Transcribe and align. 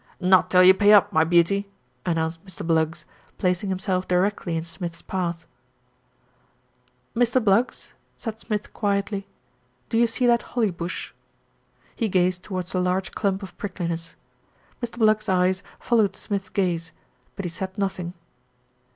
"Not 0.19 0.49
till 0.49 0.63
you 0.63 0.73
pay 0.73 0.93
up, 0.93 1.13
my 1.13 1.23
beauty," 1.23 1.69
announced 2.07 2.43
Mr. 2.43 2.65
Bluggs, 2.65 3.05
placing 3.37 3.69
himself 3.69 4.07
directly 4.07 4.57
in 4.57 4.63
Smith's 4.63 5.03
path. 5.03 5.45
"Mr. 7.15 7.39
Bluggs," 7.45 7.93
said 8.17 8.39
Smith 8.39 8.73
quietly, 8.73 9.27
"do 9.89 9.99
you 9.99 10.07
see 10.07 10.25
that 10.25 10.41
holly 10.57 10.71
bush?" 10.71 11.13
He 11.95 12.09
gazed 12.09 12.41
towards 12.41 12.73
a 12.73 12.79
large 12.79 13.11
clump 13.11 13.43
of 13.43 13.55
prick 13.59 13.75
liness. 13.75 14.15
Mr. 14.81 14.97
Bluggs's 14.97 15.29
eyes 15.29 15.63
followed 15.79 16.15
Smith's 16.15 16.49
gaze; 16.49 16.93
but 17.35 17.45
he 17.45 17.49
said 17.49 17.77
nothing. 17.77 18.15